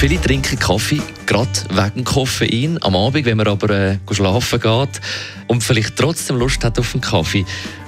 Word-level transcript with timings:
Viele 0.00 0.18
trinken 0.18 0.58
Kaffee, 0.58 1.02
gerade 1.26 1.50
wegen 1.68 2.04
Koffein. 2.04 2.82
Am 2.82 2.96
Abend, 2.96 3.26
wenn 3.26 3.36
man 3.36 3.46
aber 3.46 3.68
äh, 3.68 3.98
schlafen 4.10 4.58
geht 4.58 5.00
und 5.46 5.62
vielleicht 5.62 5.94
trotzdem 5.94 6.36
Lust 6.36 6.64
hat 6.64 6.78
auf 6.78 6.94
einen 6.94 7.02
Kaffee, 7.02 7.44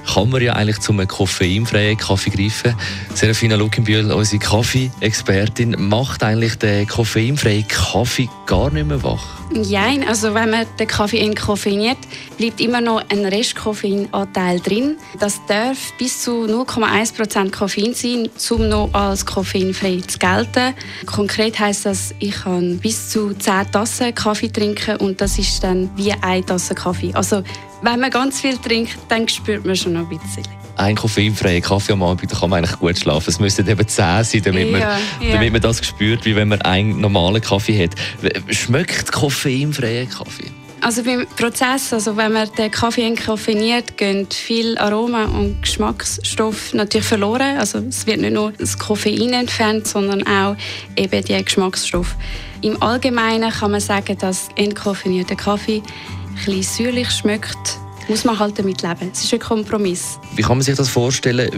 kann 0.06 0.30
man 0.30 0.42
ja 0.42 0.54
eigentlich 0.54 0.80
zu 0.80 0.92
einem 0.92 1.08
koffeinfreien 1.08 1.96
Kaffee 1.96 2.30
greifen. 2.30 2.74
Serafina 3.14 3.56
Luckenbühl, 3.56 4.10
unsere 4.10 4.40
Kaffee-Expertin, 4.40 5.76
macht 5.79 6.22
eigentlich 6.22 6.56
den 6.56 6.86
koffeinfreien 6.86 7.66
Kaffee 7.68 8.29
gar 8.46 8.70
nicht 8.70 8.86
mehr 8.86 9.02
wach? 9.02 9.24
Nein, 9.54 10.07
also 10.08 10.32
wenn 10.34 10.50
man 10.50 10.66
den 10.79 10.86
Kaffee 10.88 11.20
entkoffeiniert, 11.20 11.98
bleibt 12.38 12.60
immer 12.60 12.80
noch 12.80 13.02
ein 13.10 13.24
Restkoffeinanteil 13.26 14.60
drin. 14.60 14.96
Das 15.20 15.40
darf 15.46 15.93
bis 15.98 16.22
zu 16.22 16.46
0,1% 16.46 17.50
Koffein 17.50 17.94
sein, 17.94 18.30
um 18.50 18.68
noch 18.68 18.93
als 18.94 19.26
koffeinfrei 19.26 20.00
zu 20.07 20.18
gelten. 20.18 20.74
Konkret 21.07 21.58
heißt 21.58 21.86
das, 21.86 22.14
ich 22.18 22.32
kann 22.32 22.79
bis 22.79 23.10
zu 23.10 23.34
10 23.34 23.72
Tassen 23.72 24.14
Kaffee 24.14 24.48
trinken 24.48 24.96
und 24.96 25.21
das 25.21 25.38
ist 25.38 25.62
dann 25.62 25.90
wie 25.96 26.12
eine 26.12 26.44
Tasse 26.44 26.74
Kaffee. 26.74 27.12
Also 27.14 27.43
wenn 27.82 28.00
man 28.00 28.11
ganz 28.11 28.41
viel 28.41 28.57
trinkt, 28.57 28.96
dann 29.09 29.29
spürt 29.29 29.64
man 29.64 29.77
schon 29.77 29.95
noch 29.95 30.09
ein 30.11 30.18
bisschen 30.18 30.45
ein 30.77 30.96
koffeinfreier 30.96 31.61
Kaffee 31.61 31.93
am 31.93 32.03
Abend, 32.03 32.30
da 32.33 32.36
kann 32.36 32.50
man 32.50 32.64
eigentlich 32.64 32.78
gut 32.78 32.98
schlafen. 32.98 33.28
Es 33.28 33.39
müsste 33.39 33.62
eben 33.62 33.86
10 33.86 34.24
sein, 34.24 34.42
damit, 34.42 34.66
ja, 34.66 34.72
man, 34.72 34.80
ja. 34.80 35.33
damit 35.33 35.52
man 35.52 35.61
das 35.61 35.84
spürt, 35.84 36.24
wie 36.24 36.34
wenn 36.34 36.48
man 36.48 36.62
einen 36.62 37.00
normalen 37.00 37.42
Kaffee 37.42 37.84
hat. 37.84 37.91
Schmeckt 38.48 39.12
koffeinfreier 39.12 40.06
Kaffee? 40.06 40.50
Also 40.80 41.05
beim 41.05 41.27
Prozess, 41.36 41.92
also 41.92 42.16
wenn 42.16 42.33
man 42.33 42.48
den 42.58 42.69
Kaffee 42.69 43.06
entkoffeiniert, 43.06 43.96
gehen 43.96 44.27
viel 44.28 44.77
Aroma 44.78 45.27
und 45.27 45.62
Geschmacksstoff 45.62 46.74
natürlich 46.74 47.06
verloren. 47.06 47.56
Also 47.56 47.78
es 47.78 48.05
wird 48.05 48.20
nicht 48.20 48.33
nur 48.33 48.50
das 48.50 48.77
Koffein 48.77 49.33
entfernt, 49.33 49.86
sondern 49.86 50.27
auch 50.27 50.56
eben 50.96 51.24
die 51.24 51.44
Geschmacksstoffe. 51.44 52.17
Im 52.62 52.83
Allgemeinen 52.83 53.52
kann 53.52 53.70
man 53.70 53.80
sagen, 53.80 54.19
dass 54.19 54.48
entkoffeinierter 54.56 55.36
Kaffee 55.36 55.83
bisschen 56.44 56.62
säuerlich 56.62 57.10
schmeckt 57.10 57.78
muss 58.08 58.24
man 58.24 58.38
halt 58.38 58.58
damit 58.58 58.82
leben. 58.82 59.10
Es 59.12 59.24
ist 59.24 59.32
ein 59.32 59.38
Kompromiss. 59.38 60.18
Wie 60.34 60.42
kann 60.42 60.58
man 60.58 60.62
sich 60.62 60.76
das 60.76 60.88
vorstellen? 60.88 61.50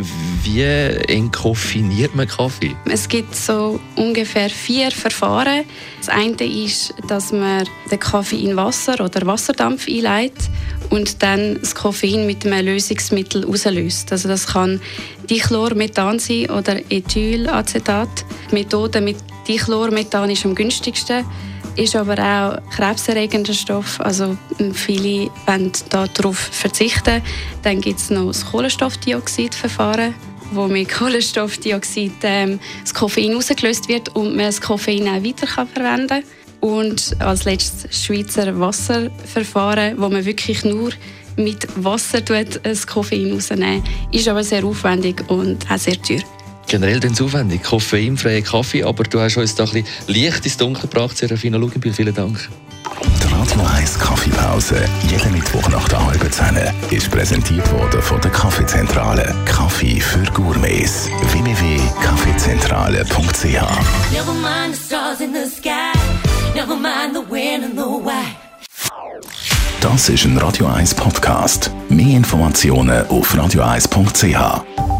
Wie 0.42 0.62
entkoffiniert 0.62 2.14
man 2.14 2.28
Kaffee? 2.28 2.76
Es 2.88 3.08
gibt 3.08 3.34
so 3.34 3.80
ungefähr 3.96 4.50
vier 4.50 4.90
Verfahren. 4.90 5.64
Das 5.98 6.08
eine 6.08 6.36
ist, 6.44 6.94
dass 7.08 7.32
man 7.32 7.66
den 7.90 7.98
Kaffee 7.98 8.44
in 8.44 8.56
Wasser 8.56 9.02
oder 9.02 9.26
Wasserdampf 9.26 9.88
einleitet 9.88 10.50
und 10.90 11.22
dann 11.22 11.58
das 11.60 11.74
Koffein 11.74 12.26
mit 12.26 12.46
einem 12.46 12.66
Lösungsmittel 12.66 13.46
auslöst. 13.46 14.12
Also 14.12 14.28
das 14.28 14.46
kann 14.46 14.80
Dichlormethan 15.28 16.18
sein 16.18 16.50
oder 16.50 16.78
Ethylacetat. 16.90 18.24
Die 18.50 18.54
Methode 18.54 19.00
mit 19.00 19.16
Dichlormethan 19.48 20.30
ist 20.30 20.44
am 20.44 20.54
günstigsten 20.54 21.24
ist 21.76 21.96
aber 21.96 22.18
auch 22.18 22.70
krebserregender 22.70 23.52
Stoff. 23.52 24.00
Also 24.00 24.36
viele 24.72 25.30
wollen 25.46 25.72
darauf 25.90 26.38
verzichten. 26.38 27.22
Dann 27.62 27.80
gibt 27.80 28.00
es 28.00 28.10
noch 28.10 28.28
das 28.28 28.44
Kohlenstoffdioxidverfahren, 28.46 30.14
wo 30.52 30.68
mit 30.68 30.88
Kohlenstoffdioxid 30.88 32.12
ähm, 32.22 32.60
das 32.82 32.94
Koffein 32.94 33.36
ausgelöst 33.36 33.88
wird 33.88 34.14
und 34.14 34.36
man 34.36 34.46
das 34.46 34.60
Koffein 34.60 35.08
auch 35.08 35.24
weiter 35.24 35.46
kann 35.46 35.68
verwenden 35.68 36.08
kann. 36.08 36.24
Und 36.60 37.16
als 37.20 37.44
letztes 37.44 38.04
Schweizer 38.04 38.58
Wasserverfahren, 38.58 39.98
wo 39.98 40.08
man 40.08 40.24
wirklich 40.24 40.64
nur 40.64 40.92
mit 41.36 41.66
Wasser 41.76 42.20
das 42.20 42.86
Koffein 42.86 43.32
rausnehmen 43.32 43.82
ist 44.12 44.28
aber 44.28 44.44
sehr 44.44 44.64
aufwendig 44.64 45.24
und 45.28 45.70
auch 45.70 45.78
sehr 45.78 46.00
teuer 46.00 46.22
generell 46.74 46.98
den 46.98 47.14
aufwendig, 47.20 47.62
koffeinfreien 47.62 48.42
Kaffee, 48.42 48.82
aber 48.82 49.04
du 49.04 49.20
hast 49.20 49.36
uns 49.36 49.54
da 49.54 49.62
ein 49.62 49.70
bisschen 49.70 49.86
Licht 50.08 50.44
ins 50.44 50.56
Dunkel 50.56 50.88
gebracht, 50.88 51.16
Serafina 51.16 51.56
Lugenbühl, 51.56 51.92
vielen 51.92 52.12
Dank. 52.12 52.48
Die 53.22 53.28
Radio 53.32 53.60
1 53.76 53.96
Kaffeepause, 53.96 54.84
jeden 55.08 55.30
Mittwoch 55.30 55.68
nach 55.68 55.86
der 55.88 56.04
halben 56.04 56.32
Zehn, 56.32 56.58
ist 56.90 57.08
präsentiert 57.12 57.70
worden 57.70 58.02
von 58.02 58.20
der 58.20 58.32
Kaffeezentrale. 58.32 59.32
Kaffee 59.44 60.00
für 60.00 60.24
Gourmets. 60.32 61.08
www.kaffeezentrale.ch 61.30 63.44
Never 64.12 64.32
mind 64.32 64.74
the 64.74 64.82
stars 64.84 65.20
in 65.20 65.32
the 65.32 65.48
sky, 65.48 65.92
never 66.56 66.74
mind 66.74 67.14
the 67.14 67.22
wind 67.30 67.62
and 67.62 67.76
the 67.76 67.84
why. 67.84 68.34
Das 69.80 70.08
ist 70.08 70.24
ein 70.24 70.36
Radio 70.38 70.66
1 70.66 70.92
Podcast. 70.94 71.70
Mehr 71.88 72.16
Informationen 72.16 73.06
auf 73.06 73.32
radio1.ch. 73.32 74.93